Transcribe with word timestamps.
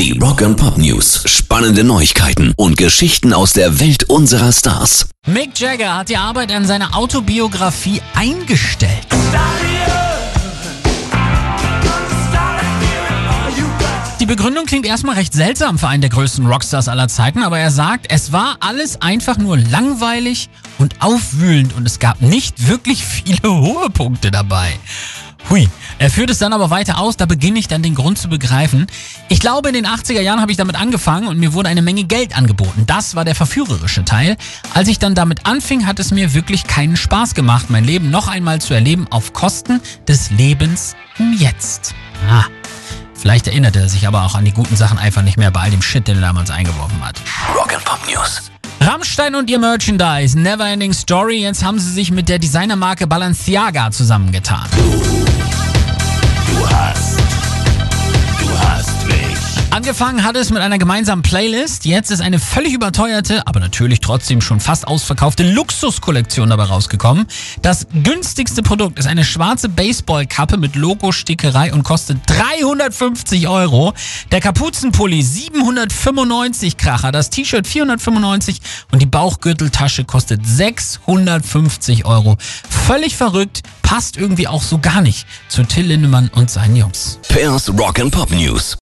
Die 0.00 0.18
Rock 0.18 0.40
and 0.40 0.56
Pop 0.56 0.78
News. 0.78 1.24
Spannende 1.26 1.84
Neuigkeiten 1.84 2.54
und 2.56 2.78
Geschichten 2.78 3.34
aus 3.34 3.52
der 3.52 3.80
Welt 3.80 4.04
unserer 4.04 4.50
Stars. 4.50 5.10
Mick 5.26 5.60
Jagger 5.60 5.94
hat 5.94 6.08
die 6.08 6.16
Arbeit 6.16 6.50
an 6.52 6.64
seiner 6.64 6.96
Autobiografie 6.96 8.00
eingestellt. 8.14 9.06
Die 14.20 14.24
Begründung 14.24 14.64
klingt 14.64 14.86
erstmal 14.86 15.16
recht 15.16 15.34
seltsam 15.34 15.78
für 15.78 15.88
einen 15.88 16.00
der 16.00 16.08
größten 16.08 16.46
Rockstars 16.46 16.88
aller 16.88 17.08
Zeiten, 17.08 17.42
aber 17.42 17.58
er 17.58 17.70
sagt, 17.70 18.06
es 18.08 18.32
war 18.32 18.56
alles 18.60 19.02
einfach 19.02 19.36
nur 19.36 19.58
langweilig 19.58 20.48
und 20.78 20.94
aufwühlend 21.00 21.76
und 21.76 21.86
es 21.86 21.98
gab 21.98 22.22
nicht 22.22 22.68
wirklich 22.68 23.04
viele 23.04 23.42
Höhepunkte 23.42 24.30
dabei. 24.30 24.72
Hui, 25.50 25.68
er 26.00 26.08
führt 26.08 26.30
es 26.30 26.38
dann 26.38 26.54
aber 26.54 26.70
weiter 26.70 26.98
aus, 26.98 27.18
da 27.18 27.26
beginne 27.26 27.58
ich 27.58 27.68
dann 27.68 27.82
den 27.82 27.94
Grund 27.94 28.16
zu 28.16 28.30
begreifen. 28.30 28.86
Ich 29.28 29.38
glaube, 29.38 29.68
in 29.68 29.74
den 29.74 29.86
80er 29.86 30.22
Jahren 30.22 30.40
habe 30.40 30.50
ich 30.50 30.56
damit 30.56 30.80
angefangen 30.80 31.28
und 31.28 31.38
mir 31.38 31.52
wurde 31.52 31.68
eine 31.68 31.82
Menge 31.82 32.04
Geld 32.04 32.34
angeboten. 32.34 32.84
Das 32.86 33.16
war 33.16 33.26
der 33.26 33.34
verführerische 33.34 34.02
Teil. 34.06 34.38
Als 34.72 34.88
ich 34.88 34.98
dann 34.98 35.14
damit 35.14 35.44
anfing, 35.44 35.86
hat 35.86 35.98
es 35.98 36.10
mir 36.10 36.32
wirklich 36.32 36.66
keinen 36.66 36.96
Spaß 36.96 37.34
gemacht, 37.34 37.66
mein 37.68 37.84
Leben 37.84 38.10
noch 38.10 38.28
einmal 38.28 38.62
zu 38.62 38.72
erleben 38.72 39.08
auf 39.10 39.34
Kosten 39.34 39.82
des 40.08 40.30
Lebens 40.30 40.96
im 41.18 41.34
Jetzt. 41.34 41.94
Ah. 42.30 42.44
Vielleicht 43.12 43.48
erinnert 43.48 43.76
er 43.76 43.90
sich 43.90 44.08
aber 44.08 44.24
auch 44.24 44.34
an 44.34 44.46
die 44.46 44.52
guten 44.52 44.76
Sachen 44.76 44.98
einfach 44.98 45.20
nicht 45.20 45.36
mehr 45.36 45.50
bei 45.50 45.60
all 45.60 45.70
dem 45.70 45.82
Shit, 45.82 46.08
den 46.08 46.16
er 46.16 46.22
damals 46.22 46.48
eingeworfen 46.50 47.04
hat. 47.04 47.20
Rock 47.54 47.74
and 47.74 47.84
Pop 47.84 48.00
News. 48.10 48.50
Rammstein 48.80 49.34
und 49.34 49.50
ihr 49.50 49.58
Merchandise, 49.58 50.38
Neverending 50.38 50.94
Story, 50.94 51.42
jetzt 51.42 51.62
haben 51.62 51.78
sie 51.78 51.92
sich 51.92 52.10
mit 52.10 52.30
der 52.30 52.38
Designermarke 52.38 53.06
Balenciaga 53.06 53.90
zusammengetan. 53.90 54.66
Angefangen 59.90 60.22
hat 60.22 60.36
es 60.36 60.50
mit 60.50 60.62
einer 60.62 60.78
gemeinsamen 60.78 61.22
Playlist. 61.22 61.84
Jetzt 61.84 62.12
ist 62.12 62.20
eine 62.20 62.38
völlig 62.38 62.74
überteuerte, 62.74 63.44
aber 63.48 63.58
natürlich 63.58 63.98
trotzdem 63.98 64.40
schon 64.40 64.60
fast 64.60 64.86
ausverkaufte 64.86 65.42
Luxuskollektion 65.42 66.48
dabei 66.48 66.66
rausgekommen. 66.66 67.26
Das 67.60 67.88
günstigste 67.92 68.62
Produkt 68.62 69.00
ist 69.00 69.08
eine 69.08 69.24
schwarze 69.24 69.68
Baseballkappe 69.68 70.58
mit 70.58 70.76
Logo-Stickerei 70.76 71.72
und 71.72 71.82
kostet 71.82 72.18
350 72.26 73.48
Euro. 73.48 73.92
Der 74.30 74.40
Kapuzenpulli 74.40 75.22
795 75.22 76.76
Kracher, 76.76 77.10
das 77.10 77.30
T-Shirt 77.30 77.66
495 77.66 78.60
und 78.92 79.02
die 79.02 79.06
Bauchgürteltasche 79.06 80.04
kostet 80.04 80.46
650 80.46 82.04
Euro. 82.04 82.36
Völlig 82.86 83.16
verrückt, 83.16 83.62
passt 83.82 84.16
irgendwie 84.16 84.46
auch 84.46 84.62
so 84.62 84.78
gar 84.78 85.00
nicht 85.00 85.26
zu 85.48 85.64
Till 85.64 85.86
Lindemann 85.86 86.30
und 86.32 86.48
seinen 86.48 86.76
Jungs. 86.76 87.18
Pairs 87.28 87.68
Rock 87.76 87.98
and 87.98 88.12
Pop 88.12 88.30
News. 88.30 88.78